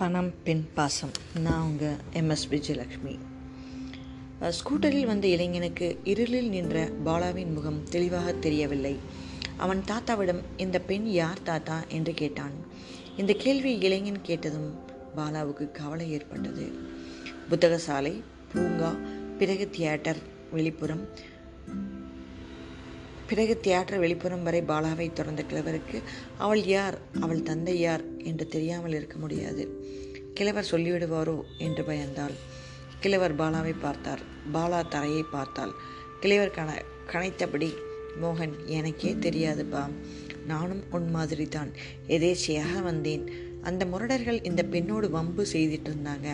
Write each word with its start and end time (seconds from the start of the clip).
பணம் 0.00 0.32
பெண் 0.44 0.64
பாசம். 0.74 1.10
நான் 1.34 1.60
உங்கள் 1.60 1.96
எம்எஸ் 2.12 2.46
விஜயலக்ஷ்மி 2.50 3.18
ஸ்கூட்டரில் 4.40 5.06
வந்த 5.06 5.26
இளைஞனுக்கு 5.26 6.00
இருளில் 6.04 6.48
நின்ற 6.48 6.88
பாலாவின் 7.04 7.52
முகம் 7.54 7.82
தெளிவாக 7.90 8.32
தெரியவில்லை. 8.32 8.96
அவன் 9.56 9.82
தாத்தாவிடம் 9.86 10.42
இந்த 10.56 10.78
பெண் 10.78 11.06
யார் 11.06 11.42
தாத்தா? 11.42 11.84
என்று 11.88 12.12
கேட்டான். 12.12 12.52
இந்த 13.16 13.32
கேள்வி 13.32 13.78
இளைஞன் 13.78 14.22
கேட்டதும் 14.22 14.74
பாலாவுக்கு 15.16 15.70
கவலை 15.70 16.10
ஏற்பட்டது. 16.10 16.72
புத்தகசாலை 17.50 18.22
பூங்கா 18.52 18.94
பிறகு 19.38 19.70
தியேட்டர் 19.70 20.18
வெளிப்புறம் 20.54 21.08
பிறகு 23.30 23.54
தியேட்டர் 23.60 24.02
வெளிப்புறம் 24.02 24.42
வரை 24.42 24.60
பாலாவை 24.62 25.12
தொடர்ந்த 25.12 25.42
கிழவருக்கு 25.50 25.98
அவள் 26.38 26.62
யார்? 26.64 26.96
அவள் 27.20 27.42
தந்தை 27.42 27.78
யார்? 27.78 28.04
என்று 28.22 28.46
தெரியாமல் 28.46 28.92
இருக்க 28.92 29.18
முடியாது. 29.18 29.64
கிழவர் 30.34 30.70
சொல்லிவிடுவாரோ 30.70 31.36
என்று 31.58 31.82
பயந்தாள். 31.82 32.34
கிழவர் 33.00 33.36
பாலாவை 33.36 33.74
பார்த்தார். 33.80 34.22
பாலா 34.54 34.80
தரையை 34.88 35.22
பார்த்தாள். 35.22 35.74
கிழவர் 36.20 36.56
கண 36.56 36.70
கனைத்தபடி 37.12 37.70
மோகன் 38.22 38.56
எனக்கே 38.78 39.12
தெரியாதுப்பா. 39.26 39.84
நானும் 40.46 40.82
உன் 40.90 41.08
மாதிரி 41.10 41.46
தான் 41.48 41.70
எதேச்சையாக 42.08 42.82
வந்தேன். 42.82 43.24
அந்த 43.62 43.84
முரடர்கள் 43.84 44.44
இந்த 44.44 44.62
பெண்ணோடு 44.64 45.10
வம்பு 45.10 45.42
செய்துட்டு 45.52 45.90
இருந்தாங்க 45.90 46.28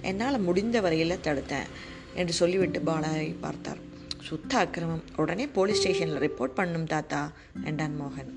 என்னால் 0.00 0.38
முடிந்த 0.40 0.80
வரையில் 0.80 1.22
தடுத்தேன் 1.22 1.68
என்று 2.14 2.32
சொல்லிவிட்டு 2.32 2.80
பாலாவை 2.80 3.28
பார்த்தார். 3.40 3.82
சுத்த 4.28 4.58
அக்கிரமம். 4.58 5.02
உடனே 5.16 5.46
போலீஸ் 5.46 5.80
ஸ்டேஷனில் 5.80 6.22
ரிப்போர்ட் 6.26 6.58
பண்ணும் 6.58 6.86
தாத்தா 6.86 7.32
என்றான் 7.64 7.96
மோகன். 8.00 8.30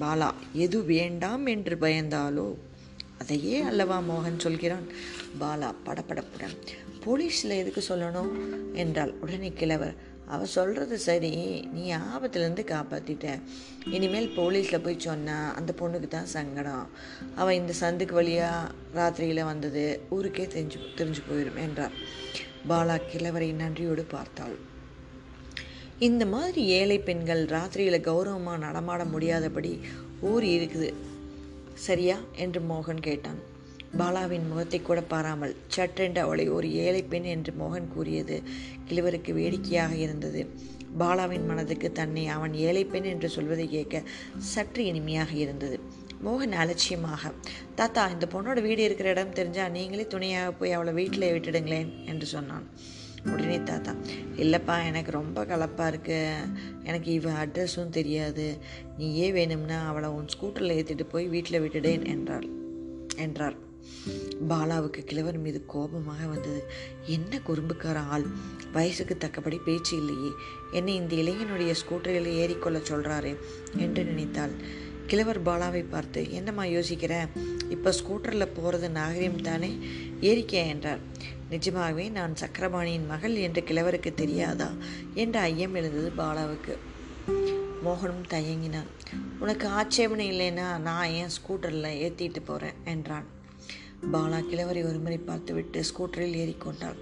பாலா 0.00 0.28
எது 0.52 0.84
வேண்டாம் 0.84 1.46
என்று 1.46 1.76
பயந்தாலோ? 1.80 2.46
அதையே 3.18 3.60
அல்லவா? 3.60 4.00
மோகன் 4.00 4.38
சொல்கிறான். 4.38 4.86
பாலா 5.40 5.68
படபடப்புடன் 5.86 6.56
போலீஸில் 7.04 7.58
எதுக்கு 7.62 7.82
சொல்லணும்? 7.88 8.32
என்றால் 8.72 9.12
உடனே 9.20 9.52
கிழவர் 9.52 9.96
அவள் 10.26 10.46
சொல்கிறது 10.46 10.98
சரி. 10.98 11.30
நீ 11.72 11.84
ஆபத்துலேருந்து 11.94 12.64
காப்பாற்றிட்ட 12.72 13.26
இனிமேல் 13.90 14.34
போலீஸில் 14.36 14.82
போய் 14.82 14.98
சொன்னால் 14.98 15.54
அந்த 15.54 15.74
பொண்ணுக்கு 15.80 16.08
தான் 16.08 16.32
சங்கடம். 16.36 16.88
அவள் 17.34 17.54
இந்த 17.54 17.74
சந்துக்கு 17.80 18.12
வழியாக 18.12 18.72
ராத்திரியில் 18.94 19.44
வந்தது. 19.44 20.00
ஊருக்கே 20.10 20.46
தெரிஞ்சு 20.46 20.80
தெரிஞ்சு 20.96 21.22
போயிடும் 21.30 21.62
என்றார். 21.66 21.94
பாலா 22.68 22.98
கிழவரை 23.12 23.52
நன்றியோடு 23.52 24.04
பார்த்தாள். 24.16 24.58
இந்த 26.06 26.26
மாதிரி 26.26 26.64
ஏழை 26.64 26.98
பெண்கள் 26.98 27.44
ராத்திரியில் 27.44 28.00
கௌரவமாக 28.00 28.58
நடமாட 28.58 29.04
முடியாதபடி 29.04 29.80
ஊர் 30.20 30.44
இருக்குது. 30.44 30.90
சரியா? 31.74 32.16
என்று 32.36 32.60
மோகன் 32.60 33.00
கேட்டான். 33.00 33.40
பாலாவின் 33.98 34.46
முகத்தை 34.48 34.82
கூட 34.82 35.00
பாராமல் 35.02 35.54
சற்றென்று 35.76 36.18
அவளை 36.18 36.48
ஒரு 36.48 36.72
ஏழை 36.72 37.02
பெண் 37.02 37.22
என்று 37.22 37.52
மோகன் 37.58 37.88
கூறியது 37.88 38.42
கிழவருக்கு 38.88 39.32
வேடிக்கையாக 39.32 39.94
இருந்தது. 39.94 40.42
பாலாவின் 40.98 41.46
மனதுக்கு 41.46 41.92
தன்னை 41.92 42.26
அவன் 42.26 42.54
ஏழை 42.54 42.84
பெண் 42.84 43.04
என்று 43.04 43.28
சொல்வதை 43.28 43.68
கேட்க 43.68 44.02
சற்று 44.52 44.84
இனிமையாக 44.84 45.32
இருந்தது. 45.32 45.80
மோகன் 46.24 46.52
அலட்சியமாக 46.52 47.32
தாத்தா 47.74 48.08
இந்த 48.08 48.28
பொண்ணோட 48.32 48.60
வீடு 48.62 48.82
இருக்கிற 48.82 49.10
இடம் 49.10 49.34
தெரிஞ்சால் 49.34 49.70
நீங்களே 49.70 50.06
துணையாக 50.06 50.52
போய் 50.52 50.72
அவளை 50.72 50.92
வீட்டில் 50.92 51.32
விட்டுடுங்களேன் 51.32 51.90
என்று 52.04 52.26
சொன்னான். 52.26 52.66
உடனே 53.24 53.62
தாத்தா 53.62 53.94
இல்லைப்பா 54.36 54.86
எனக்கு 54.86 55.10
ரொம்ப 55.10 55.44
கலப்பாக 55.44 55.86
இருக்கு. 55.86 56.36
எனக்கு 56.84 57.12
இவ 57.12 57.46
அட்ரஸும் 57.46 57.88
தெரியாது. 57.88 58.58
நீயே 58.98 59.32
வேணும்னா 59.32 59.86
அவளை 59.86 60.08
உன் 60.08 60.26
ஸ்கூட்டரில் 60.26 60.76
ஏற்றிட்டு 60.76 61.02
போய் 61.02 61.26
வீட்டில் 61.26 61.60
விட்டுடேன் 61.60 62.06
என்றாள். 62.06 62.48
என்றார். 63.16 63.66
பாலாவுக்கு 64.48 65.04
கிழவர் 65.04 65.38
மீது 65.38 65.66
கோபமாக 65.66 66.26
வந்தது. 66.26 66.70
என்ன 67.06 67.40
குறும்புக்கார 67.46 67.94
ஆள்? 67.94 68.26
வயசுக்கு 68.72 69.16
தக்கபடி 69.16 69.58
பேச்சு 69.64 69.96
இல்லையே. 69.96 70.30
என்னை 70.70 70.94
இந்த 70.94 71.16
இளைஞனுடைய 71.16 71.74
ஸ்கூட்டரில் 71.74 72.26
ஏறிக்கொள்ள 72.26 72.82
சொல்கிறாரே 72.82 73.36
என்று 73.76 74.04
நினைத்தாள். 74.04 74.86
கிழவர் 75.06 75.42
பாலாவை 75.42 75.84
பார்த்து 75.88 76.32
என்னம்மா 76.32 76.64
யோசிக்கிற? 76.64 77.28
இப்போ 77.68 77.92
ஸ்கூட்டரில் 77.92 78.54
போகிறது 78.54 78.90
நாகரிகம் 78.90 79.42
தானே 79.42 79.78
ஏறிக்கே 80.20 80.66
என்றார் 80.66 81.00
நிஜமாகவே 81.50 82.08
நான் 82.08 82.34
சக்கரபாணியின் 82.40 83.06
மகள் 83.06 83.34
என்று 83.34 83.62
கிழவருக்கு 83.62 84.14
தெரியாதா? 84.14 84.72
என்ற 85.14 85.40
ஐயம் 85.40 85.74
எழுந்தது 85.74 86.12
பாலாவுக்கு. 86.16 86.74
மோகனும் 87.84 88.26
தயங்கினான். 88.28 88.88
உனக்கு 89.38 89.68
ஆட்சேபனை 89.68 90.26
இல்லைன்னா 90.32 90.78
நான் 90.78 91.08
ஏன் 91.08 91.28
ஸ்கூட்டரில் 91.28 91.96
ஏற்றிட்டு 92.04 92.40
போகிறேன் 92.44 92.74
என்றான். 92.84 93.24
பாலா 94.12 94.40
கிழவரை 94.40 94.84
ஒருமுறை 94.84 95.18
பார்த்துவிட்டு 95.18 95.82
ஸ்கூட்டரில் 95.82 96.38
ஏறிக்கொண்டாள். 96.44 96.96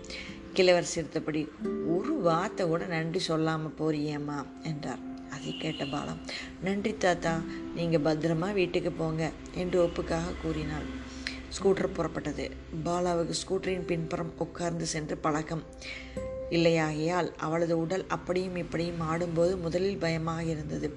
கிழவர் 0.53 0.85
சிரித்தபடி 0.85 1.49
ஒரு 1.87 2.15
வார்த்தை 2.21 2.67
கூட 2.67 2.87
நன்றி 2.87 3.19
சொல்லாமல் 3.19 3.79
போறியேம்மா? 3.79 4.45
என்றார். 4.63 4.99
அதை 5.31 5.57
கேட்ட 5.57 5.85
பாலா 5.85 6.17
நன்றி 6.63 6.97
தாத்தா 6.97 7.41
நீங்கள் 7.75 8.01
பத்திரமா 8.01 8.53
வீட்டுக்கு 8.53 8.93
போங்க 8.93 9.33
என்று 9.55 9.85
ஒப்புக்காக 9.85 10.37
கூறினாள். 10.43 11.05
ஸ்கூட்டர் 11.59 11.97
புறப்பட்டது. 11.97 12.51
பாலாவுக்கு 12.85 13.35
ஸ்கூட்டரின் 13.43 13.87
பின்புறம் 13.87 14.39
உட்கார்ந்து 14.39 14.87
சென்று 14.87 15.17
பழக்கம் 15.17 15.63
இல்லையாகையால் 16.51 17.33
அவளது 17.37 17.79
உடல் 17.79 18.07
அப்படியும் 18.07 18.57
இப்படியும் 18.57 19.01
ஆடும்போது 19.01 19.57
முதலில் 19.57 19.97
பயமாக 19.97 20.43
இருந்தது. 20.43 20.95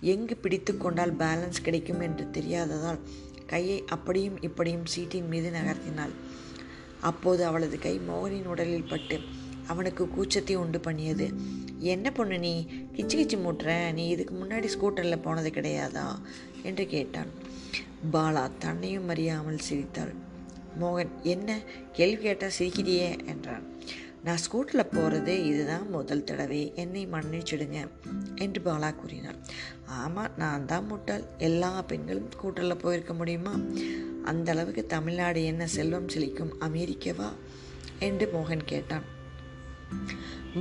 எங்கு 0.00 0.36
பிடித்து 0.36 0.76
கொண்டால் 0.76 1.16
பேலன்ஸ் 1.16 1.62
கிடைக்கும் 1.62 2.00
என்று 2.00 2.24
தெரியாததால் 2.24 2.98
கையை 3.46 3.84
அப்படியும் 3.88 4.42
இப்படியும் 4.42 4.86
சீட்டின் 4.86 5.28
மீது 5.28 5.50
நகர்த்தினாள். 5.50 6.14
அப்போது 7.00 7.44
அவளது 7.44 7.78
கை 7.78 8.00
மோகனின் 8.08 8.44
உடலில் 8.44 8.88
பட்டு 8.88 9.20
அவனுக்கு 9.66 10.04
கூச்சத்தை 10.04 10.54
உண்டு 10.54 10.80
பண்ணியது. 10.80 11.30
என்ன 11.78 12.10
பொண்ணு 12.10 12.38
நீ? 12.38 12.66
கிச்சு 12.92 12.96
கிச்சு 12.96 13.38
மூட்டுற? 13.44 13.92
நீ 13.92 14.08
இதுக்கு 14.08 14.34
முன்னாடி 14.34 14.68
ஸ்கூட்டரில் 14.78 15.22
போனது 15.22 15.50
கிடையாதா? 15.50 16.06
என்று 16.62 16.86
கேட்டான். 16.86 17.41
பாலா 18.10 18.50
தன்னையும் 18.58 19.08
அறியாமல் 19.08 19.58
சிரித்தாள். 19.58 20.14
மோகன் 20.80 21.08
என்ன? 21.22 21.60
கேள்வி 21.92 22.22
கேட்டால் 22.22 22.50
சிரிக்கிறியே? 22.58 23.26
என்றான். 23.26 23.62
நான் 24.24 24.36
ஸ்கூட்டரில் 24.36 24.92
போகிறது 24.92 25.44
இதுதான் 25.44 25.90
முதல் 25.90 26.24
தடவை. 26.24 26.72
என்னை 26.74 27.06
மன்னிச்சிடுங்க 27.06 27.88
என்று 28.34 28.62
பாலா 28.64 28.94
கூறினார் 28.94 29.34
ஆமாம் 29.86 30.30
நான் 30.36 30.66
தான் 30.66 30.86
முட்டாள். 30.86 31.24
எல்லா 31.38 31.82
பெண்களும் 31.82 32.28
ஸ்கூட்டரில் 32.28 32.78
போயிருக்க 32.78 33.14
முடியுமா? 33.14 33.60
அந்த 34.24 34.52
அளவுக்கு 34.52 34.86
தமிழ்நாடு 34.86 35.44
என்ன 35.44 35.66
செல்வம் 35.66 36.06
செழிக்கும்? 36.06 36.52
அமெரிக்கவா? 36.60 37.28
என்று 37.98 38.30
மோகன் 38.34 38.64
கேட்டான். 38.64 39.02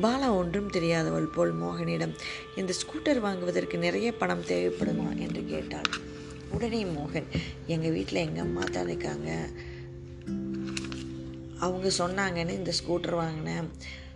பாலா 0.02 0.30
ஒன்றும் 0.30 0.72
தெரியாதவள் 0.72 1.34
போல் 1.34 1.62
மோகனிடம் 1.62 2.16
இந்த 2.56 2.74
ஸ்கூட்டர் 2.74 3.20
வாங்குவதற்கு 3.20 3.78
நிறைய 3.78 4.14
பணம் 4.14 4.42
தேவைப்படுமா? 4.42 5.18
என்று 5.18 5.46
கேட்டாள். 5.46 6.20
உடனே 6.54 6.84
மோகன் 6.84 7.26
எங்கள் 7.68 7.92
வீட்டில் 7.92 8.16
எங்கள் 8.16 8.44
அம்மா 8.44 8.64
தான் 8.64 8.88
இருக்காங்க. 8.88 9.50
அவங்க 11.60 11.92
சொன்னாங்கன்னு 11.98 12.50
இந்த 12.50 12.72
ஸ்கூட்டர் 12.72 13.16
வாங்கினேன். 13.16 13.70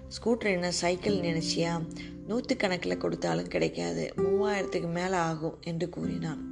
ஸ்கூட்டர் 0.09 0.51
என்ன 0.51 0.71
சைக்கிள் 0.71 1.15
நினச்சியா? 1.15 1.85
நூற்றுக்கணக்கில் 2.27 2.97
கொடுத்தாலும் 2.97 3.47
கிடைக்காது. 3.47 4.13
மூவாயிரத்துக்கு 4.17 4.91
மேலே 4.91 5.13
ஆகும் 5.13 5.57
என்று 5.61 5.89
கூறினான். 5.89 6.43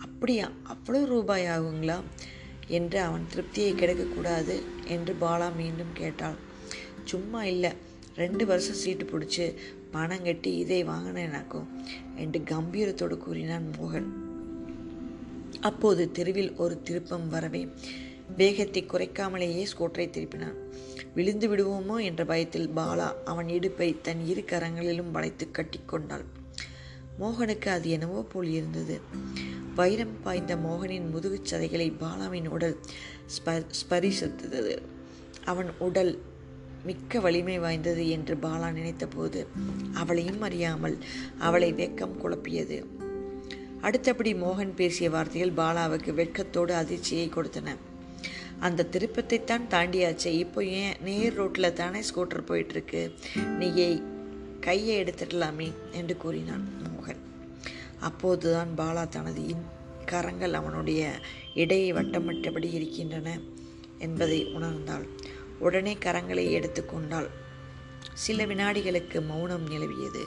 அப்படியா? 0.00 0.50
அவ்வளோ 0.68 1.04
ரூபாய் 1.04 1.46
ஆகுங்களா? 1.46 2.00
என்று 2.66 3.00
அவன் 3.00 3.26
திருப்தியை 3.34 3.74
கிடைக்கக்கூடாது 3.74 4.62
என்று 4.86 5.16
பாலா 5.20 5.54
மீண்டும் 5.56 5.92
கேட்டாள். 5.94 6.34
சும்மா 7.04 7.44
இல்லை. 7.44 7.72
ரெண்டு 8.16 8.46
வருஷம் 8.46 8.74
சீட்டு 8.74 9.04
பிடிச்சி 9.04 9.54
பணம் 9.90 10.24
கட்டி 10.24 10.56
இதை 10.56 10.84
வாங்கினேனாக்கும் 10.84 11.66
என்று 12.16 12.40
கம்பீரத்தோடு 12.40 13.16
கூறினான் 13.18 13.70
மோகன். 13.80 14.21
அப்போது 15.62 16.02
தெருவில் 16.10 16.52
ஒரு 16.56 16.82
திருப்பம் 16.82 17.26
வரவே 17.28 17.62
வேகத்தை 18.36 18.80
குறைக்காமலேயே 18.84 19.64
ஸ்கூட்டரை 19.72 20.06
திருப்பினான் 20.08 20.58
விழுந்து 21.14 21.46
விடுவோமோ? 21.48 21.96
என்ற 22.02 22.24
பயத்தில் 22.24 22.70
பாலா 22.76 23.08
அவன் 23.24 23.48
இடுப்பை 23.48 23.88
தன் 24.02 24.22
இரு 24.26 24.44
கரங்களிலும் 24.46 25.10
வளைத்து 25.10 25.46
கட்டிக்கொண்டாள் 25.52 26.24
மோகனுக்கு 27.20 27.68
அது 27.68 27.88
என்னவோ 27.90 28.20
போல் 28.22 28.48
இருந்தது. 28.48 29.00
வைரம் 29.74 30.14
பாய்ந்த 30.22 30.56
மோகனின் 30.56 31.08
முதுகுச் 31.14 31.48
சதைகளை 31.50 31.88
பாலாவின் 32.00 32.48
உடல் 32.48 32.76
ஸ்ப 33.36 33.56
ஸ்பரிசித்தது. 33.80 34.74
அவன் 35.44 35.70
உடல் 35.78 36.12
மிக்க 36.84 37.20
வலிமை 37.20 37.58
வாய்ந்தது 37.58 38.04
என்று 38.08 38.34
பாலா 38.42 38.70
நினைத்தபோது 38.70 39.46
அவளையும் 39.94 40.40
அறியாமல் 40.40 40.96
அவளை 41.38 41.70
வெக்கம் 41.72 42.18
குழப்பியது. 42.22 42.78
அடுத்தபடி 43.86 44.34
மோகன் 44.34 44.74
பேசிய 44.74 45.10
வார்த்தைகள் 45.10 45.56
பாலாவுக்கு 45.56 46.10
வெட்கத்தோடு 46.14 46.74
அதிர்ச்சியை 46.74 47.28
கொடுத்தன. 47.28 47.74
அந்த 48.58 48.84
திருப்பத்தை 48.84 49.44
தான் 49.44 49.64
தாண்டியாச்சே 49.70 50.26
இப்போ 50.26 50.64
ஏன் 50.64 50.96
நேர் 51.00 51.34
ரோட்டில் 51.34 51.72
தானே 51.72 52.00
ஸ்கூட்டர் 52.00 52.48
போயிட்டுருக்கு? 52.48 53.00
நீயே 53.58 54.02
கையை 54.60 55.04
எடுத்துடலாமே 55.04 55.72
என்று 55.92 56.16
கூறினான் 56.16 56.64
மோகன். 56.82 57.20
அப்போதுதான் 58.00 58.72
பாலா 58.76 59.08
தனது 59.08 59.46
இன் 59.46 59.66
கரங்கள் 60.04 60.52
அவனுடைய 60.52 61.02
இடையை 61.54 61.92
வட்டமிட்டபடி 61.92 62.72
இருக்கின்றன 62.72 63.38
என்பதை 63.98 64.44
உணர்ந்தாள். 64.46 65.06
உடனே 65.58 65.96
கரங்களை 66.04 66.44
எடுத்துக்கொண்டாள் 66.50 67.28
சில 68.12 68.46
வினாடிகளுக்கு 68.46 69.26
மௌனம் 69.26 69.68
நிலவியது. 69.68 70.22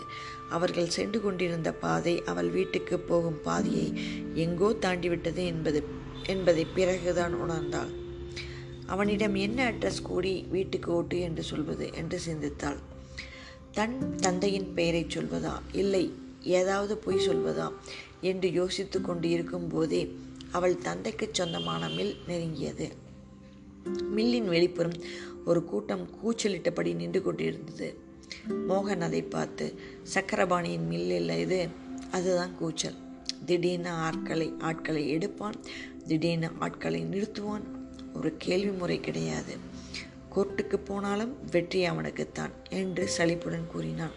அவர்கள் 0.50 0.90
சென்று 0.90 1.22
கொண்டிருந்த 1.22 1.74
பாதை 1.74 2.24
அவள் 2.24 2.50
வீட்டுக்கு 2.50 3.00
போகும் 3.00 3.42
பாதையை 3.42 3.94
எங்கோ 4.34 4.76
தாண்டிவிட்டது 4.82 5.46
என்பது 5.46 5.84
என்பதை 6.28 6.66
பிறகுதான் 6.66 7.36
உணர்ந்தாள். 7.36 7.94
அவனிடம் 8.86 9.36
என்ன 9.36 9.72
அட்ரஸ் 9.72 10.02
கூடி 10.02 10.46
வீட்டுக்கு 10.50 10.92
ஓட்டு 10.92 11.20
என்று 11.20 11.44
சொல்வது? 11.44 11.90
என்று 11.94 12.20
சிந்தித்தாள். 12.20 12.78
தன் 13.72 14.16
தந்தையின் 14.16 14.74
பெயரை 14.74 15.06
சொல்வதா? 15.06 15.60
இல்லை 15.72 16.14
ஏதாவது 16.42 16.98
பொய் 16.98 17.28
சொல்வதா? 17.28 17.72
என்று 18.22 18.52
யோசித்து 18.52 19.02
கொண்டு 19.02 19.30
இருக்கும் 19.30 19.68
போதே 19.68 20.20
அவள் 20.52 20.78
தந்தைக்கு 20.78 21.30
சொந்தமான 21.32 21.90
மில் 21.90 22.16
நெருங்கியது. 22.28 22.92
மில்லின் 24.10 24.50
வெளிப்புறம் 24.50 25.04
ஒரு 25.46 25.66
கூட்டம் 25.66 26.10
கூச்சலிட்டபடி 26.22 26.96
நின்று 26.96 27.22
கொண்டிருந்தது. 27.22 27.98
மோகன் 28.70 29.02
அதை 29.02 29.22
பார்த்து 29.22 29.80
சக்கரபாணியின் 30.14 30.88
மில் 30.88 31.12
இல்லை 31.12 31.40
இது. 31.40 31.68
அதுதான் 32.12 32.58
கூச்சல். 32.58 32.98
திடீர்னு 33.46 33.90
ஆட்களை 33.90 34.54
ஆட்களை 34.60 35.10
எடுப்பான். 35.10 35.58
திடீர்னு 36.08 36.50
ஆட்களை 36.60 37.02
நிறுத்துவான். 37.06 37.66
ஒரு 38.14 38.36
கேள்வி 38.38 38.72
முறை 38.72 39.00
கிடையாது. 39.00 39.56
கோர்ட்டுக்கு 40.36 40.78
போனாலும் 40.86 41.34
வெற்றி 41.52 41.86
அவனுக்குத்தான் 41.86 42.54
என்று 42.70 43.08
சலிப்புடன் 43.08 43.68
கூறினான். 43.68 44.16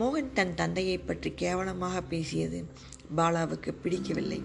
மோகன் 0.00 0.32
தன் 0.32 0.54
தந்தையை 0.54 0.98
பற்றி 0.98 1.30
கேவலமாக 1.30 2.02
பேசியது 2.02 2.64
பாலாவுக்கு 3.16 3.72
பிடிக்கவில்லை. 3.82 4.40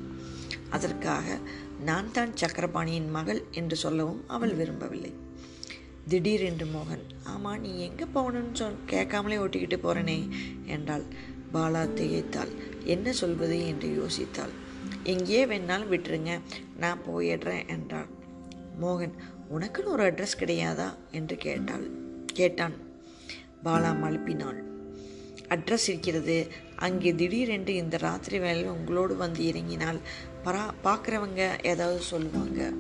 அதற்காக 0.70 1.38
நான் 1.86 2.12
தான் 2.12 2.34
சக்கரபாணியின் 2.34 3.10
மகள் 3.10 3.42
என்று 3.52 3.76
சொல்லவும் 3.76 4.24
அவள் 4.28 4.54
விரும்பவில்லை. 4.54 5.14
திடீரென்று 6.08 6.66
மோகன் 6.66 7.04
ஆமாம் 7.24 7.60
நீ 7.60 7.80
எங்கே 7.80 8.04
போகணும்னு 8.16 8.54
சொல் 8.54 8.76
கேட்காமலே 8.86 9.38
ஓட்டிக்கிட்டு 9.38 9.78
போகிறனே 9.84 10.30
என்றாள். 10.66 11.04
பாலா 11.54 11.82
திகைத்தாள். 11.94 12.52
என்ன 12.84 13.12
சொல்வது? 13.12 13.68
என்று 13.68 13.88
யோசித்தாள். 13.88 14.54
எங்கேயே 15.04 15.46
வேணாலும் 15.46 15.92
விட்டுருங்க 15.92 16.40
நான் 16.78 17.00
போயிடுறேன் 17.10 17.68
என்றாள். 17.68 18.08
மோகன் 18.82 19.14
உனக்குன்னு 19.50 19.86
ஒரு 19.86 20.12
அட்ரஸ் 20.12 20.40
கிடையாதா? 20.40 20.94
என்று 21.12 21.36
கேட்டாள். 21.36 21.90
கேட்டான். 22.26 22.74
பாலா 23.64 23.92
மழுப்பினாள். 24.04 24.60
அட்ரஸ் 25.50 25.88
இருக்கிறது. 25.88 26.48
அங்கே 26.76 27.16
திடீரென்று 27.16 27.76
இந்த 27.76 27.98
ராத்திரி 27.98 28.40
வேலையில் 28.40 28.70
உங்களோடு 28.70 29.16
வந்து 29.16 29.46
இறங்கினால் 29.46 30.00
பரா 30.46 30.66
பார்க்குறவங்க 30.84 31.66
ஏதாவது 31.66 32.00
சொல்லுவாங்க. 32.00 32.72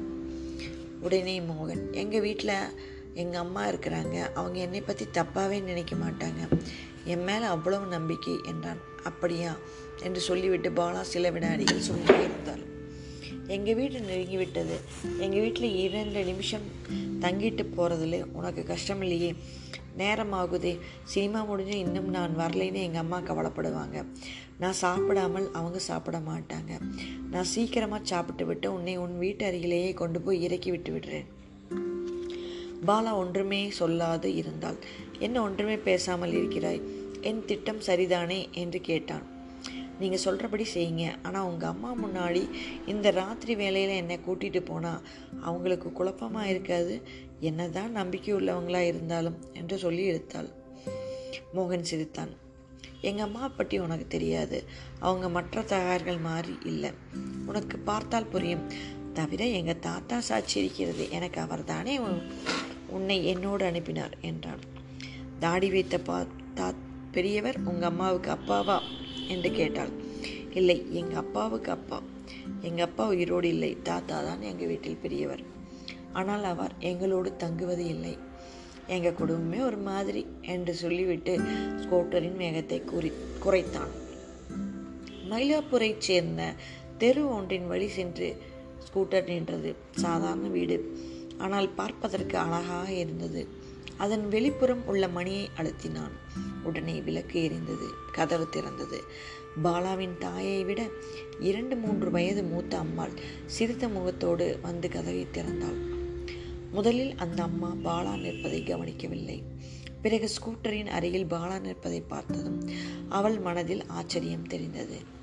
உடனே 1.01 1.39
மோகன் 1.39 1.91
எங்கள் 1.91 2.21
வீட்டில் 2.21 2.95
எங்கள் 3.23 3.41
அம்மா 3.41 3.63
இருக்கிறாங்க. 3.67 4.17
அவங்க 4.33 4.57
என்னை 4.59 4.81
பற்றி 4.81 5.05
தப்பாகவே 5.13 5.57
நினைக்க 5.69 5.93
மாட்டாங்க. 5.95 6.41
என் 7.03 7.23
மேலே 7.23 7.45
அவ்வளவு 7.55 7.85
நம்பிக்கை 7.85 8.35
என்றான். 8.45 8.81
அப்படியா? 9.03 9.51
என்று 10.03 10.21
சொல்லிவிட்டு 10.29 10.69
பாலா 10.69 11.01
சில 11.13 11.29
வினாடிகள் 11.35 11.87
சொல்லிட்டே 11.89 12.19
இருந்தாள். 12.29 12.63
எங்கள் 13.47 13.75
வீடு 13.75 13.99
நெருங்கி 13.99 14.37
விட்டது 14.37 14.75
எங்கள் 15.19 15.39
வீட்டில் 15.39 15.77
இரண்டு 15.85 16.23
நிமிஷம் 16.23 16.65
தங்கிட்டு 17.21 17.63
போகிறதுல 17.77 18.17
உனக்கு 18.31 18.63
கஷ்டம் 18.63 19.01
இல்லையே 19.01 19.29
நேரமாகுதே. 19.97 20.73
சினிமா 21.03 21.39
முடிஞ்சு 21.43 21.77
இன்னும் 21.79 22.09
நான் 22.09 22.33
வரலைன்னு 22.39 22.83
எங்கள் 22.87 23.03
அம்மா 23.03 23.19
கவலைப்படுவாங்க. 23.19 23.97
நான் 24.59 24.81
சாப்பிடாமல் 24.83 25.47
அவங்க 25.59 25.79
சாப்பிட 25.89 26.17
மாட்டாங்க. 26.29 26.73
நான் 27.31 27.49
சீக்கிரமாக 27.53 28.09
சாப்பிட்டு 28.11 28.45
விட்டு 28.45 28.67
உன்னை 28.73 28.95
உன் 28.97 29.17
வீட்டு 29.17 29.45
அருகிலேயே 29.45 29.91
கொண்டு 29.93 30.21
போய் 30.21 30.43
இறக்கி 30.43 30.69
விட்டு 30.69 30.91
விடுறேன். 30.95 31.27
பாலா 32.85 33.13
ஒன்றுமே 33.13 33.69
சொல்லாது 33.79 34.35
இருந்தாள். 34.35 34.77
என்ன 35.19 35.41
ஒன்றுமே 35.41 35.77
பேசாமல் 35.77 36.31
இருக்கிறாய்? 36.31 36.81
என் 37.21 37.45
திட்டம் 37.45 37.81
சரிதானே? 37.85 38.51
என்று 38.51 38.81
கேட்டான். 38.81 39.35
நீங்கள் 39.99 40.19
சொல்கிறபடி 40.19 40.65
செய்யுங்க. 40.73 41.15
ஆனால் 41.23 41.43
உங்கள் 41.43 41.69
அம்மா 41.69 41.95
முன்னாடி 42.05 42.49
இந்த 42.85 43.11
ராத்திரி 43.11 43.55
வேலையில் 43.55 43.89
என்னை 43.89 44.19
கூட்டிகிட்டு 44.27 44.65
போனால் 44.65 45.01
அவங்களுக்கு 45.41 45.91
குழப்பமாக 45.91 46.47
இருக்காது? 46.47 47.01
என்ன 47.39 47.69
தான் 47.69 47.91
நம்பிக்கை 47.91 48.33
உள்ளவங்களாக 48.33 48.85
இருந்தாலும் 48.85 49.37
என்று 49.53 49.77
சொல்லி 49.77 50.11
எடுத்தாள் 50.11 50.51
மோகன் 51.55 51.81
சிரித்தான். 51.81 52.45
எங்கள் 53.01 53.25
அம்மா 53.25 53.47
பற்றி 53.47 53.79
உனக்கு 53.79 54.07
தெரியாது. 54.07 54.63
அவங்க 54.99 55.29
மற்ற 55.29 55.61
தகார்கள் 55.61 56.21
மாதிரி 56.21 56.57
இல்லை. 56.63 56.91
உனக்கு 57.45 57.77
பார்த்தால் 57.77 58.25
புரியும். 58.25 58.95
தவிர 59.13 59.45
எங்கள் 59.45 59.79
தாத்தா 59.79 60.19
சாட்சி 60.19 60.59
இருக்கிறது. 60.59 61.09
எனக்கு 61.09 61.41
அவர் 61.41 61.63
தானே 61.63 61.99
உன்னை 62.89 63.25
என்னோடு 63.25 63.65
அனுப்பினார் 63.65 64.17
என்றான். 64.21 64.59
தாடி 65.39 65.69
வைத்த 65.69 65.99
பா 65.99 66.25
தா 66.53 66.73
பெரியவர் 67.11 67.57
உங்கள் 67.65 67.89
அம்மாவுக்கு 67.89 68.31
அப்பாவா? 68.31 68.79
என்று 69.27 69.51
கேட்டாள். 69.51 69.89
இல்லை 70.53 70.85
எங்கள் 70.89 71.17
அப்பாவுக்கு 71.17 71.71
அப்பா. 71.71 72.01
எங்கள் 72.61 72.85
அப்பா 72.85 73.07
உயிரோடு 73.07 73.47
இல்லை. 73.47 73.77
தாத்தா 73.83 74.21
தான் 74.21 74.41
எங்கள் 74.41 74.67
வீட்டில் 74.67 74.97
பெரியவர். 75.01 75.41
ஆனால் 76.11 76.43
அவர் 76.43 76.71
எங்களோடு 76.79 77.35
தங்குவது 77.35 77.85
இல்லை. 77.85 78.17
எங்கள் 78.87 79.13
குடும்பமே 79.13 79.63
ஒரு 79.63 79.77
மாதிரி 79.77 80.25
என்று 80.41 80.73
சொல்லிவிட்டு 80.73 81.41
ஸ்கூட்டரின் 81.75 82.35
வேகத்தை 82.35 82.81
கூறி 82.81 83.11
குறைத்தான். 83.45 83.91
மயிலாப்பூரைச் 85.29 85.97
சேர்ந்த 85.97 86.53
தெரு 86.97 87.29
ஒன்றின் 87.29 87.67
வழி 87.67 87.87
சென்று 87.87 88.37
ஸ்கூட்டர் 88.77 89.27
நின்றது. 89.27 89.75
சாதாரண 89.91 90.47
வீடு. 90.47 90.97
ஆனால் 91.37 91.69
பார்ப்பதற்கு 91.69 92.37
அழகாக 92.37 92.91
இருந்தது. 92.93 93.47
அதன் 93.97 94.25
வெளிப்புறம் 94.31 94.85
உள்ள 94.85 95.07
மணியை 95.07 95.49
அழுத்தினான். 95.57 96.15
உடனே 96.63 97.01
விளக்கு 97.01 97.49
எரிந்தது 97.49 97.87
கதவு 98.11 98.47
திறந்தது. 98.51 98.99
பாலாவின் 99.63 100.17
தாயை 100.17 100.63
விட 100.63 100.87
இரண்டு 101.39 101.75
மூன்று 101.75 102.11
வயது 102.11 102.43
மூத்த 102.43 102.77
அம்மாள் 102.77 103.11
சிரித்த 103.45 103.87
முகத்தோடு 103.87 104.59
வந்து 104.61 104.89
கதவை 104.89 105.27
திறந்தாள். 105.33 105.79
முதலில் 106.71 107.15
அந்த 107.15 107.43
அம்மா 107.43 107.75
பாலா 107.83 108.19
நிற்பதை 108.19 108.63
கவனிக்கவில்லை. 108.63 109.43
பிறகு 110.01 110.29
ஸ்கூட்டரின் 110.29 110.87
அருகில் 110.87 111.25
பாலா 111.25 111.59
நிற்பதை 111.59 112.01
பார்த்ததும் 112.01 112.69
அவள் 113.09 113.39
மனதில் 113.39 113.85
ஆச்சரியம் 113.85 114.47
தெரிந்தது. 114.47 115.15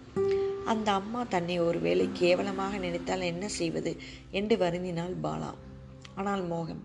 அந்த 0.64 0.92
அம்மா 0.92 1.24
தன்னை 1.24 1.60
ஒருவேளை 1.60 2.08
கேவலமாக 2.12 2.76
நினைத்தால் 2.76 3.20
என்ன 3.20 3.48
செய்வது 3.48 3.96
என்று 4.30 4.56
வருந்தினாள் 4.56 5.14
பாலா. 5.22 5.54
ஆனால் 6.14 6.46
மோகம். 6.46 6.82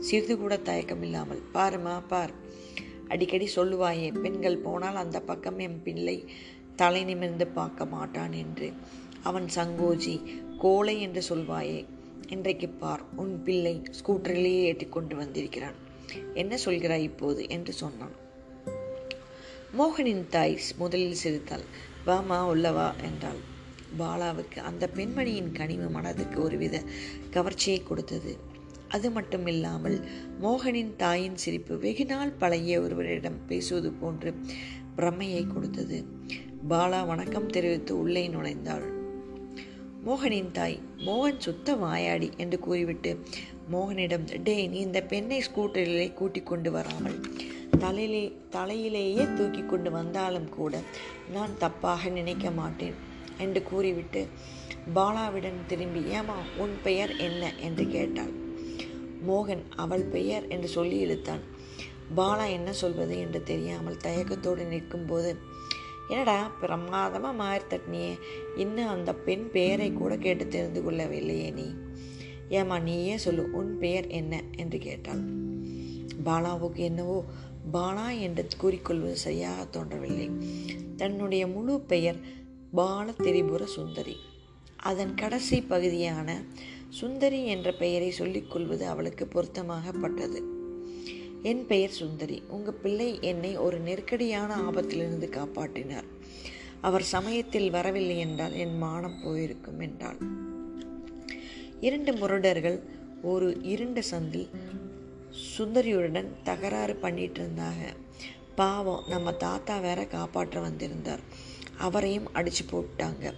சிறிது 0.00 0.38
கூட 0.38 0.56
தயக்கமில்லாமல் 0.56 1.42
பாருமா 1.54 2.02
பார். 2.08 2.32
அடிக்கடி 3.08 3.48
சொல்லுவாயே 3.56 4.20
பெண்கள் 4.20 4.56
போனால் 4.56 4.96
அந்த 4.96 5.20
பக்கம் 5.20 5.58
என் 5.58 5.82
பிள்ளை 5.82 6.30
தலை 6.76 7.04
நிமிர்ந்து 7.04 7.46
பார்க்க 7.46 7.84
மாட்டான் 7.84 8.32
என்று. 8.32 8.72
அவன் 9.22 9.46
சங்கோஜி 9.54 10.22
கோலை 10.58 11.00
என்று 11.00 11.22
சொல்வாயே 11.28 11.84
இன்றைக்கு 12.28 12.68
பார் 12.68 13.02
உன் 13.16 13.42
பிள்ளை 13.42 13.82
ஸ்கூட்டரிலேயே 13.90 14.62
ஏற்றிக்கொண்டு 14.62 15.16
வந்திருக்கிறான். 15.16 15.74
என்ன 16.34 16.58
சொல்கிறாய் 16.64 17.02
இப்போது? 17.02 17.48
என்று 17.48 17.72
சொன்னான். 17.72 18.22
மோகனின் 19.78 20.28
தாய் 20.28 20.58
முதலில் 20.76 21.14
சிரித்தாள். 21.14 21.64
வாமா 22.06 22.38
உள்ளவா 22.52 22.92
என்றாள். 23.02 23.52
பாலாவுக்கு 23.98 24.58
அந்த 24.58 24.90
பெண்மணியின் 24.94 25.52
கனிவு 25.52 25.88
மனதுக்கு 25.88 26.42
ஒருவித 26.42 26.82
கவர்ச்சியை 27.30 27.82
கொடுத்தது. 27.82 28.52
அது 28.94 29.10
மட்டும் 29.10 29.46
இல்லாமல் 29.46 29.96
மோகனின் 30.42 30.96
தாயின் 30.96 31.36
சிரிப்பு 31.36 31.74
வெகுநாள் 31.76 32.32
பழகிய 32.38 32.80
ஒருவரிடம் 32.80 33.38
பேசுவது 33.46 33.92
போன்று 33.92 34.34
பிரமையை 34.96 35.46
கொடுத்தது. 35.46 36.04
பாலா 36.68 37.06
வணக்கம் 37.06 37.46
தெரிவித்து 37.46 37.98
உள்ளே 37.98 38.28
நுழைந்தாள். 38.28 38.86
மோகனின் 40.06 40.50
தாய் 40.50 40.78
மோகன் 40.98 41.38
சுத்த 41.38 41.76
வாயாடி 41.76 42.30
என்று 42.36 42.58
கூறிவிட்டு 42.58 43.20
மோகனிடம் 43.72 44.42
டே 44.42 44.66
நீ 44.66 44.78
இந்த 44.78 45.02
பெண்ணை 45.02 45.40
ஸ்கூட்டரிலே 45.40 46.12
கூட்டிக் 46.12 46.46
கொண்டு 46.46 46.70
வராமல் 46.70 47.18
தலையிலே 47.78 48.36
தலையிலேயே 48.52 49.34
தூக்கி 49.34 49.62
கொண்டு 49.62 49.90
வந்தாலும் 49.90 50.48
கூட 50.48 50.80
நான் 51.32 51.58
தப்பாக 51.60 52.10
நினைக்க 52.10 52.50
மாட்டேன் 52.50 52.94
என்று 53.38 53.62
கூறிவிட்டு 53.62 54.26
பாலாவிடம் 54.94 55.60
திரும்பி 55.66 56.00
ஏமா 56.00 56.38
உன் 56.56 56.74
பெயர் 56.82 57.16
என்ன? 57.16 57.52
என்று 57.60 57.86
கேட்டாள். 57.86 58.34
மோகன் 59.26 59.62
அவள் 59.76 60.02
பெயர் 60.02 60.48
என்று 60.48 60.68
சொல்லி 60.68 60.98
இழுத்தான். 60.98 61.42
பாலா 62.16 62.50
என்ன 62.50 62.72
சொல்வது 62.72 63.18
என்று 63.18 63.42
தெரியாமல் 63.42 63.96
தயக்கத்தோடு 63.96 64.64
நிற்கும்போது 64.66 65.36
என்னடா 66.08 66.52
பிரமாதமாக 66.60 67.32
மாறி 67.32 67.62
தட்டினியே. 67.70 68.18
இன்னும் 68.56 68.88
அந்த 68.88 69.14
பெண் 69.14 69.50
பெயரை 69.50 69.92
கூட 69.92 70.16
கேட்டு 70.16 70.48
தெரிந்து 70.48 70.80
கொள்ளவில்லையே 70.82 71.52
நீ. 71.52 71.66
ஏமா 72.48 72.82
நீயே 72.82 73.16
சொல்லு 73.16 73.50
உன் 73.52 73.78
பெயர் 73.78 74.06
என்ன? 74.06 74.42
என்று 74.56 74.78
கேட்டாள். 74.78 75.22
பாலாவுக்கு 76.24 76.76
என்னவோ 76.76 77.24
பாலா 77.72 78.20
என்று 78.20 78.46
கூறிக்கொள்வது 78.58 79.16
சரியாக 79.16 79.64
தோன்றவில்லை. 79.64 80.30
தன்னுடைய 80.96 81.46
முழு 81.46 81.80
பெயர் 81.80 82.16
பால 82.72 83.10
திரிபுர 83.10 83.64
சுந்தரி 83.64 84.16
அதன் 84.84 85.14
கடைசி 85.14 85.62
பகுதியான 85.62 86.42
சுந்தரி 86.88 87.46
என்ற 87.46 87.72
பெயரை 87.72 88.10
சொல்லிக்கொள்வது 88.10 88.86
அவளுக்கு 88.86 89.28
பொருத்தமாகப்பட்டது. 89.32 90.40
என் 91.42 91.66
பெயர் 91.66 91.90
சுந்தரி. 91.90 92.42
உங்கள் 92.48 92.80
பிள்ளை 92.82 93.18
என்னை 93.20 93.56
ஒரு 93.56 93.78
நெருக்கடியான 93.80 94.56
ஆபத்திலிருந்து 94.56 95.28
காப்பாற்றினார். 95.30 96.08
அவர் 96.80 97.02
சமயத்தில் 97.02 97.70
வரவில்லை 97.70 98.18
என்றால் 98.18 98.52
என் 98.52 98.78
மானம் 98.78 99.20
போயிருக்கும் 99.24 99.80
என்றாள். 99.80 100.20
இரண்டு 101.80 102.12
முரடர்கள் 102.12 102.78
ஒரு 103.22 103.58
இருண்ட 103.62 104.02
சந்தில் 104.10 104.48
சுந்தரியுடன் 105.58 106.28
தகராறு 106.42 106.96
பண்ணிட்டு 106.96 107.40
இருந்தாங்க 107.42 107.86
பாவம் 108.54 109.04
நம்ம 109.08 109.32
தாத்தா 109.32 109.78
வேற 109.78 110.04
காப்பாற்ற 110.04 110.60
வந்திருந்தார். 110.60 111.52
அவரையும் 111.78 112.28
அடிச்சு 112.34 112.64
போட்டாங்க. 112.70 113.32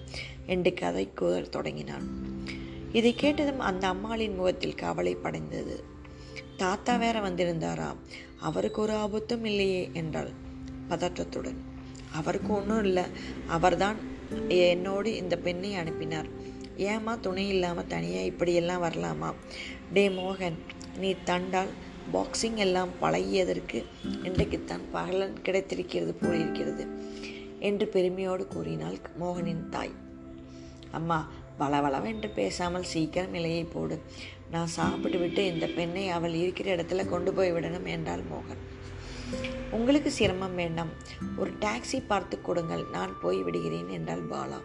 என்று 0.47 0.75
கதை 0.75 1.11
கூற 1.15 1.41
தொடங்கினான். 1.41 2.09
இதை 2.93 3.15
கேட்டதும் 3.15 3.61
அந்த 3.61 3.89
அம்மாளின் 3.89 4.35
முகத்தில் 4.35 4.75
கவலை 4.75 5.15
படைந்தது. 5.15 5.85
தாத்தா 6.57 6.97
வேற 6.97 7.21
வந்திருந்தாரா? 7.21 7.97
அவருக்கு 8.41 8.83
ஒரு 8.83 8.93
ஆபத்தும் 8.93 9.45
இல்லையே 9.45 9.91
என்றாள் 9.93 10.31
பதற்றத்துடன். 10.89 11.57
அவருக்கு 12.13 12.53
ஒன்றும் 12.53 12.85
இல்லை. 12.85 13.03
அவர்தான் 13.47 13.97
என்னோடு 14.49 15.17
இந்த 15.17 15.39
பெண்ணை 15.39 15.75
அனுப்பினார். 15.75 16.27
ஏமா 16.79 17.21
துணை 17.21 17.49
இல்லாமல் 17.49 17.87
தனியாக 17.87 18.25
இப்படியெல்லாம் 18.25 18.83
வரலாமா? 18.83 19.35
டே 19.93 20.09
மோகன் 20.09 20.59
நீ 20.99 21.15
தண்டால் 21.25 21.69
பாக்ஸிங் 22.13 22.55
எல்லாம் 22.55 22.89
பழகியதற்கு 23.01 23.85
இன்றைக்குத்தான் 24.23 24.81
பகலன் 24.93 25.43
கிடைத்திருக்கிறது 25.43 26.15
போல் 26.15 26.41
இருக்கிறது 26.41 26.89
என்று 27.59 27.87
பெருமையோடு 27.87 28.47
கூறினாள் 28.47 28.99
மோகனின் 29.21 29.69
தாய். 29.69 29.91
அம்மா 30.91 31.29
வளவளவென்று 31.59 32.31
பேசாமல் 32.35 32.83
சீக்கிரம் 32.83 33.35
இலையை 33.35 33.67
போடு. 33.73 34.01
நான் 34.51 34.67
சாப்பிட்டு 34.67 35.19
விட்டு 35.19 35.47
இந்த 35.47 35.67
பெண்ணை 35.67 36.09
அவள் 36.09 36.33
இருக்கிற 36.33 36.77
இடத்துல 36.77 37.09
கொண்டு 37.09 37.33
போய் 37.33 37.53
விடணும் 37.53 37.85
என்றாள் 37.85 38.21
மோகன். 38.21 38.65
உங்களுக்கு 39.71 40.11
சிரமம் 40.11 40.55
வேண்டாம். 40.55 40.89
ஒரு 41.37 41.51
டாக்ஸி 41.61 42.07
பார்த்து 42.07 42.41
கொடுங்கள். 42.41 42.85
நான் 42.93 43.21
போய் 43.21 43.43
விடுகிறேன் 43.43 43.89
என்றாள் 43.89 44.29
பாலா. 44.29 44.61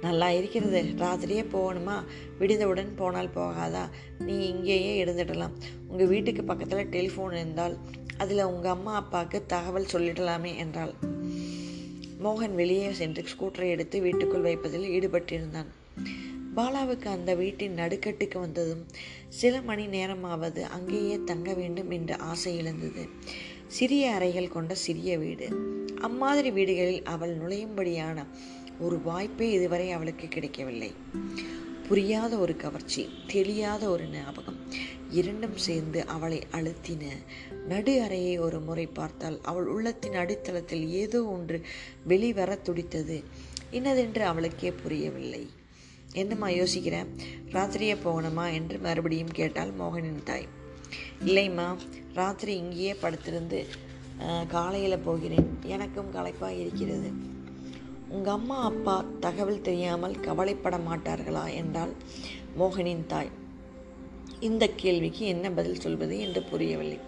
நல்லா 0.00 0.30
இருக்கிறது. 0.30 0.82
ராத்திரியே 0.96 1.44
போகணுமா? 1.52 2.04
விடிந்தவுடன் 2.40 2.96
போனால் 2.96 3.34
போகாதா? 3.34 3.88
நீ 4.18 4.46
இங்கேயே 4.46 5.04
இருந்துடலாம். 5.04 5.52
உங்கள் 5.88 6.06
வீட்டுக்கு 6.06 6.44
பக்கத்தில் 6.44 6.86
டெலிஃபோன் 6.86 7.32
இருந்தால் 7.32 7.78
அதில் 8.18 8.42
உங்கள் 8.42 8.70
அம்மா 8.70 8.94
அப்பாவுக்கு 8.94 9.46
தகவல் 9.46 9.92
சொல்லிடலாமே 9.92 10.56
என்றாள். 10.56 10.94
மோகன் 12.24 12.54
வெளியே 12.54 12.92
சென்று 12.92 13.24
ஸ்கூட்டரை 13.24 13.68
எடுத்து 13.68 14.00
வீட்டுக்குள் 14.00 14.40
வைப்பதில் 14.40 14.90
ஈடுபட்டிருந்தான். 14.90 15.66
பாலாவுக்கு 16.56 17.04
அந்த 17.04 17.34
வீட்டின் 17.34 17.76
நடுக்கட்டுக்கு 17.76 18.38
வந்ததும் 18.38 18.86
சில 19.28 19.60
மணி 19.60 19.86
நேரமாவது 19.86 20.64
அங்கேயே 20.64 21.20
தங்க 21.24 21.54
வேண்டும் 21.54 21.90
என்ற 21.90 22.16
ஆசை 22.16 22.56
எழுந்தது. 22.56 23.08
சிறிய 23.66 24.12
அறைகள் 24.12 24.48
கொண்ட 24.48 24.74
சிறிய 24.74 25.18
வீடு. 25.18 25.48
அம்மாதிரி 26.00 26.50
வீடுகளில் 26.50 27.02
அவள் 27.02 27.38
நுழையும்படியான 27.38 28.26
ஒரு 28.78 29.00
வாய்ப்பே 29.02 29.50
இதுவரை 29.50 29.90
அவளுக்கு 29.90 30.28
கிடைக்கவில்லை. 30.28 30.92
புரியாத 31.88 32.36
ஒரு 32.36 32.56
கவர்ச்சி 32.56 33.08
தெரியாத 33.26 33.90
ஒரு 33.90 34.04
ஞாபகம். 34.06 34.58
இரண்டும் 35.18 35.56
சேர்ந்து 35.66 36.00
அவளை 36.14 36.40
அழுத்தின. 36.52 37.02
நடு 37.68 37.92
அறையை 38.02 38.34
ஒரு 38.46 38.58
முறை 38.60 38.86
பார்த்தால் 38.98 39.38
அவள் 39.42 39.68
உள்ளத்தின் 39.74 40.16
அடித்தளத்தில் 40.22 40.86
ஏதோ 41.02 41.20
ஒன்று 41.34 41.58
வெளிவர 42.04 42.56
துடித்தது. 42.56 43.18
இன்னதென்று 43.70 44.24
அவளுக்கே 44.24 44.70
புரியவில்லை. 44.82 45.42
என்னம்மா 46.12 46.48
யோசிக்கிறேன் 46.48 47.08
ராத்திரியே 47.54 47.94
போகணுமா? 48.06 48.46
என்று 48.58 48.76
மறுபடியும் 48.78 49.32
கேட்டாள் 49.32 49.72
மோகனின் 49.80 50.22
தாய். 50.24 50.48
இல்லைம்மா 51.26 51.68
ராத்திரி 52.14 52.52
இங்கேயே 52.56 52.92
படுத்திருந்து 53.02 53.60
காலையில் 54.48 55.04
போகிறேன். 55.06 55.48
எனக்கும் 55.74 56.12
களைப்பாக 56.12 56.60
இருக்கிறது. 56.62 57.08
உங்கள் 58.08 58.32
அம்மா 58.32 58.58
அப்பா 58.64 58.96
தகவல் 59.20 59.64
தெரியாமல் 59.68 60.20
கவலைப்பட 60.20 60.76
மாட்டார்களா? 60.88 61.46
என்றால் 61.54 61.94
மோகனின் 62.58 63.06
தாய். 63.06 63.32
இந்த 64.40 64.64
கேள்விக்கு 64.68 65.26
என்ன 65.26 65.50
பதில் 65.50 65.80
சொல்வது 65.80 66.18
என்று 66.18 66.42
புரியவில்லை. 66.42 66.98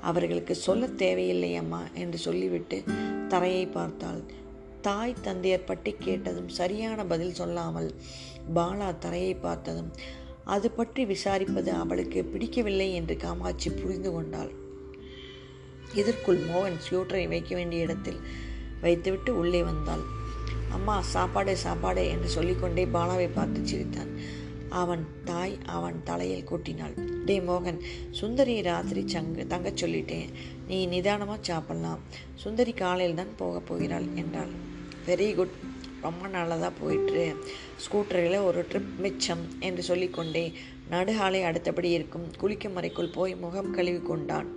அவர்களுக்கு 0.00 0.54
சொல்ல 0.54 0.86
தேவையில்லை 0.86 1.56
அம்மா 1.56 1.80
என்று 1.94 2.18
சொல்லிவிட்டு 2.18 2.82
தரையை 3.28 3.66
பார்த்தாள். 3.66 4.22
தாய் 4.80 5.14
தந்தையர் 5.22 5.64
பற்றி 5.64 5.92
கேட்டதும் 5.92 6.48
சரியான 6.48 7.04
பதில் 7.04 7.32
சொல்லாமல் 7.32 7.94
பாலா 8.54 8.98
தரையை 8.98 9.34
பார்த்ததும் 9.34 9.90
அது 10.44 10.70
பற்றி 10.70 11.04
விசாரிப்பது 11.04 11.70
அவளுக்கு 11.70 12.20
பிடிக்கவில்லை 12.24 12.94
என்று 12.94 13.16
காமாட்சி 13.16 13.70
புரிந்து 13.70 14.12
கொண்டாள். 14.12 14.52
இதற்குள் 15.94 16.40
மோகன் 16.50 16.78
ஸ்கூட்டரை 16.84 17.28
வைக்க 17.28 17.54
வேண்டிய 17.54 17.82
இடத்தில் 17.82 18.20
வைத்துவிட்டு 18.80 19.30
உள்ளே 19.36 19.62
வந்தாள். 19.62 20.04
அம்மா 20.72 21.00
சாப்பாடு 21.00 21.56
சாப்பாடு 21.56 22.08
என்று 22.08 22.28
சொல்லிக்கொண்டே 22.28 22.84
பாலாவை 22.84 23.28
பார்த்து 23.34 23.60
சிரித்தான். 23.66 24.10
அவன் 24.68 25.06
தாய் 25.24 25.58
அவன் 25.66 26.02
தலையில் 26.04 26.44
கூட்டினாள். 26.44 27.24
டே 27.24 27.40
மோகன் 27.40 27.80
சுந்தரி 28.10 28.62
ராத்திரி 28.62 29.08
சங்கு 29.08 29.46
தங்கச் 29.46 29.84
சொல்லிட்டேன். 29.84 30.28
நீ 30.66 30.86
நிதானமாக 30.86 31.38
சாப்பிடலாம். 31.42 31.98
சுந்தரி 32.34 32.72
காலையில் 32.72 33.16
தான் 33.16 33.36
போக 33.36 33.60
போகிறாள் 33.60 34.04
என்றாள். 34.14 34.48
வெரி 35.06 35.34
குட் 35.34 35.50
ரொம்ப 36.02 36.28
நல்லதாக 36.28 36.72
போயிட்டு 36.80 37.36
ஸ்கூட்டரில் 37.76 38.44
ஒரு 38.44 38.66
ட்ரிப் 38.72 38.96
மிச்சம் 38.96 39.60
என்று 39.60 39.82
சொல்லிக்கொண்டே 39.82 40.52
நடுகாலை 40.90 41.42
அடுத்தபடி 41.42 41.90
இருக்கும் 41.90 42.30
குளிக்கும் 42.36 42.72
முறைக்குள் 42.72 43.08
போய் 43.08 43.36
முகம் 43.36 43.70
கழுவி 43.70 44.06
கொண்டான். 44.06 44.56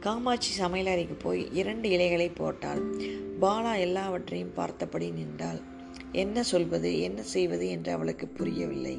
காமாட்சி 0.00 0.62
சமையலறைக்கு 0.62 1.18
போய் 1.18 1.48
இரண்டு 1.52 1.88
இலைகளை 1.90 2.28
போட்டாள். 2.28 2.96
பாலா 3.40 3.78
எல்லாவற்றையும் 3.78 4.54
பார்த்தபடி 4.54 5.10
நின்றாள். 5.10 5.60
என்ன 6.16 6.42
சொல்வது 6.42 6.90
என்ன 7.00 7.22
செய்வது 7.22 7.68
என்று 7.68 7.92
அவளுக்கு 7.92 8.26
புரியவில்லை. 8.28 8.96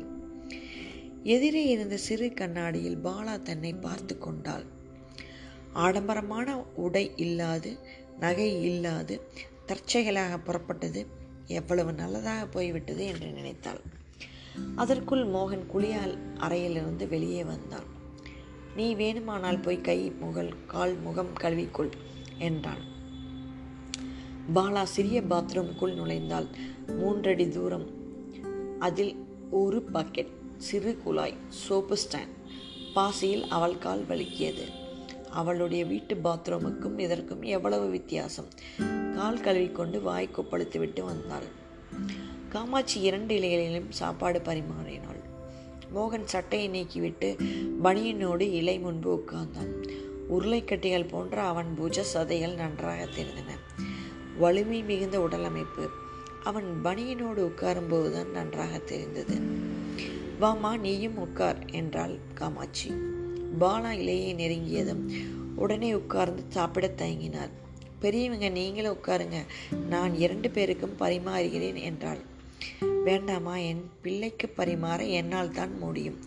எதிரே 1.23 1.63
இருந்த 1.65 1.95
சிறு 1.97 2.27
கண்ணாடியில் 2.33 2.99
பாலா 3.03 3.35
தன்னை 3.41 3.73
பார்த்து 3.73 4.17
கொண்டாள். 4.17 4.65
ஆடம்பரமான 5.73 6.49
உடை 6.75 7.05
இல்லாது 7.15 7.71
நகை 8.19 8.49
இல்லாது 8.61 9.15
தற்செயலாக 9.65 10.35
புறப்பட்டது 10.37 11.01
எவ்வளவு 11.45 11.91
நல்லதாக 11.93 12.45
போய்விட்டது 12.45 13.03
என்று 13.05 13.29
நினைத்தாள். 13.31 13.81
அதற்குள் 14.75 15.23
மோகன் 15.25 15.65
குளியால் 15.65 16.15
அறையிலிருந்து 16.37 17.07
வெளியே 17.07 17.43
வந்தான். 17.43 17.87
நீ 18.75 18.87
வேணுமானால் 18.95 19.61
போய் 19.61 19.81
கை 19.81 19.99
முகல் 20.19 20.53
கால் 20.67 20.95
முகம் 20.97 21.33
கழுவிக்கொள் 21.41 21.91
என்றான். 22.37 22.83
பாலா 24.55 24.83
சிறிய 24.83 25.21
பாத்ரூமுக்குள் 25.21 25.93
நுழைந்தால் 25.93 26.47
மூன்றடி 26.87 27.49
தூரம். 27.49 27.89
அதில் 28.79 29.25
ஒரு 29.49 29.83
பக்கெட் 29.93 30.31
சிறு 30.57 30.97
குழாய் 30.97 31.37
சோப்பு 31.49 31.97
ஸ்டாண்ட். 31.97 32.55
பாசியில் 32.95 33.47
அவள் 33.47 33.77
கால் 33.77 34.05
வலிக்கியது. 34.09 34.63
அவளுடைய 35.29 35.85
வீட்டு 35.85 36.15
பாத்ரூமுக்கும் 36.23 36.99
இதற்கும் 36.99 37.41
எவ்வளவு 37.41 37.89
வித்தியாசம்? 37.89 38.45
கால் 39.15 39.39
கழுவிக்கொண்டு 39.39 40.01
வாய் 40.01 40.29
கொப்பளித்து 40.37 40.77
விட்டு 40.77 41.03
வந்தாள். 41.03 41.47
காமாட்சி 42.49 43.01
இரண்டு 43.01 43.35
இலைகளிலும் 43.35 43.89
சாப்பாடு 43.89 44.39
பரிமாறினாள். 44.39 45.23
மோகன் 45.95 46.23
சட்டையை 46.23 46.69
நீக்கிவிட்டு 46.69 47.37
பனியனோடு 47.83 48.41
இலை 48.41 48.79
முன்பு 48.79 49.15
உட்கார்ந்தான். 49.15 49.89
உருளைக்கட்டிகள் 50.29 51.07
போன்ற 51.07 51.41
அவன் 51.41 51.77
புஜ 51.81 52.03
சதைகள் 52.13 52.55
நன்றாக 52.55 53.05
தெரிந்தன. 53.05 53.66
வலிமை 54.39 54.83
மிகுந்த 54.83 55.21
உடலமைப்பு. 55.21 55.89
அவன் 56.43 56.79
பனியனோடு 56.83 57.51
உட்காரும்போதுதான் 57.51 58.29
நன்றாக 58.29 58.77
தெரிந்தது. 58.77 59.39
வாமா 60.41 60.79
நீயும் 60.79 61.17
உட்கார் 61.17 61.65
என்றாள் 61.65 62.17
காமாட்சி. 62.33 62.91
பாலா 63.59 63.91
இலையை 63.91 64.35
நெருங்கியதும் 64.35 65.13
உடனே 65.55 65.93
உட்கார்ந்து 65.93 66.43
சாப்பிட 66.49 66.91
தயங்கினார். 66.97 67.49
பெரியவங்க 67.99 68.49
நீங்களும் 68.49 68.97
உட்காருங்க. 68.97 69.45
நான் 69.89 70.15
இரண்டு 70.15 70.49
பேருக்கும் 70.51 70.95
பரிமாறுகிறேன் 70.99 71.81
என்றாள். 71.81 72.19
வேண்டாமா 73.03 73.57
என் 73.57 73.89
பிள்ளைக்கு 74.01 74.53
பரிமாற 74.57 75.09
என்னால் 75.09 75.51
தான் 75.51 75.77
முடியும். 75.77 76.19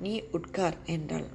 நீ 0.00 0.22
உட்கார் 0.32 0.76
என்றாள். 0.86 1.26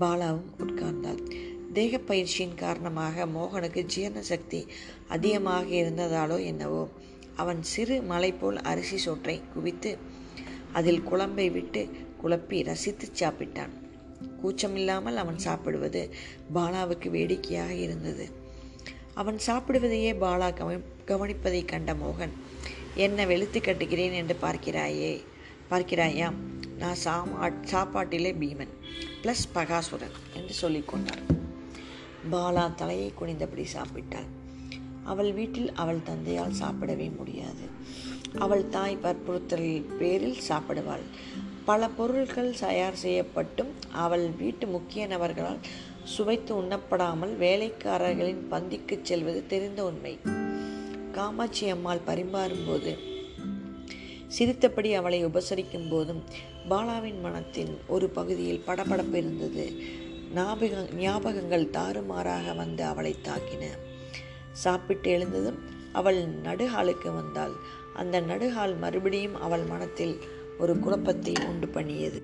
பாலாவும் 0.00 0.50
உட்கார்ந்தாள். 0.58 1.30
தேகப்பயிற்சியின் 1.74 2.54
காரணமாக 2.54 3.26
மோகனுக்கு 3.26 3.82
ஜீரண 3.84 4.20
சக்தி 4.22 4.60
அதிகமாக 5.08 5.68
இருந்ததாலோ 5.82 6.44
என்னவோ 6.44 6.82
அவன் 7.36 7.60
சிறு 7.62 8.02
மலை 8.02 8.32
போல் 8.32 8.58
அரிசி 8.70 8.96
சோற்றை 8.96 9.42
குவித்து 9.54 9.90
அதில் 10.72 11.02
குழம்பை 11.02 11.46
விட்டு 11.50 11.82
குழப்பி 12.22 12.58
ரசித்து 12.62 13.06
சாப்பிட்டான். 13.20 13.72
கூச்சமில்லாமல் 14.42 15.20
அவன் 15.22 15.38
சாப்பிடுவது 15.38 16.02
பாலாவுக்கு 16.54 17.08
வேடிக்கையாக 17.10 17.72
இருந்தது. 17.72 18.26
அவன் 19.14 19.38
சாப்பிடுவதையே 19.46 20.12
பாலா 20.24 20.48
கவனி 20.54 20.80
கவனிப்பதை 21.06 21.64
கண்ட 21.64 21.94
மோகன் 21.94 22.34
என்ன 22.94 23.26
வெளுத்து 23.26 23.60
கட்டுகிறேன் 23.60 24.12
என்று 24.12 24.36
பார்க்கிறாயே 24.42 25.12
பார்க்கிறாயா? 25.70 26.30
நான் 26.78 27.02
சாமா 27.04 27.52
சாப்பாட்டிலே 27.72 28.32
பீமன் 28.42 28.74
ப்ளஸ் 29.22 29.46
பகாசுரன் 29.54 30.16
என்று 30.34 30.54
சொல்லிக்கொண்டார் 30.62 31.39
பாலா 32.32 32.74
தலையை 32.74 33.12
குனிந்தபடி 33.20 33.64
சாப்பிட்டாள். 33.74 34.28
அவள் 35.04 35.32
வீட்டில் 35.32 35.72
அவள் 35.72 36.02
தந்தையால் 36.02 36.52
சாப்பிடவே 36.52 37.16
முடியாது. 37.16 37.64
அவள் 38.38 38.68
தாய் 38.68 38.96
வற்புறுத்தல் 38.96 39.84
பேரில் 39.98 40.36
சாப்பிடுவாள். 40.48 41.04
பல 41.64 41.88
பொருட்கள் 41.88 42.54
தயார் 42.58 42.98
செய்யப்பட்டும் 43.02 43.70
அவள் 43.90 44.30
வீட்டு 44.30 44.66
முக்கிய 44.66 45.06
நபர்களால் 45.06 45.58
சுவைத்து 46.04 46.62
உண்ணப்படாமல் 46.62 47.36
வேலைக்காரர்களின் 47.36 48.42
பந்திக்கு 48.50 48.98
செல்வது 49.02 49.46
தெரிந்த 49.46 49.84
உண்மை. 49.84 50.18
காமாட்சி 51.12 51.68
அம்மாள் 51.68 52.06
பரிமாறும்போது 52.06 52.98
சிரித்தபடி 54.26 54.94
அவளை 54.94 55.26
உபசரிக்கும் 55.26 55.88
போதும் 55.90 56.22
பாலாவின் 56.68 57.20
மனத்தின் 57.20 57.78
ஒரு 57.86 58.08
பகுதியில் 58.08 58.62
படபடப்பு 58.66 59.14
இருந்தது. 59.14 59.72
ஞாபக 60.34 60.88
ஞாபகங்கள் 60.96 61.70
தாறுமாறாக 61.70 62.52
வந்து 62.52 62.84
அவளை 62.84 63.16
தாக்கின. 63.22 63.66
சாப்பிட்டு 64.52 65.10
எழுந்ததும் 65.10 65.58
அவள் 65.92 66.26
நடுஹாலுக்கு 66.42 67.14
வந்தாள். 67.14 67.52
அந்த 67.94 68.20
நடுஹால் 68.20 68.78
மறுபடியும் 68.78 69.40
அவள் 69.40 69.62
மனத்தில் 69.62 70.18
ஒரு 70.58 70.78
குழப்பத்தை 70.78 71.32
உண்டு 71.48 71.68
பண்ணியது. 71.68 72.22